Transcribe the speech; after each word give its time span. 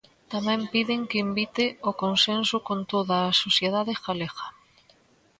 Tamén 0.33 0.61
piden 0.73 1.01
que 1.09 1.21
invite 1.27 1.65
ao 1.85 1.93
consenso 2.03 2.57
con 2.67 2.79
toda 2.93 3.15
a 3.23 3.37
sociedade 3.43 3.93
galega. 4.05 4.47